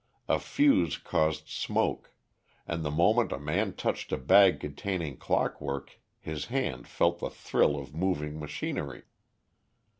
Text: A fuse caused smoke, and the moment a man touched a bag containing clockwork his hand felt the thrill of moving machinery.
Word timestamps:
A 0.27 0.39
fuse 0.39 0.97
caused 0.97 1.47
smoke, 1.47 2.11
and 2.65 2.83
the 2.83 2.89
moment 2.89 3.31
a 3.31 3.37
man 3.37 3.73
touched 3.75 4.11
a 4.11 4.17
bag 4.17 4.59
containing 4.59 5.15
clockwork 5.15 5.99
his 6.19 6.45
hand 6.45 6.87
felt 6.87 7.19
the 7.19 7.29
thrill 7.29 7.77
of 7.79 7.93
moving 7.93 8.39
machinery. 8.39 9.03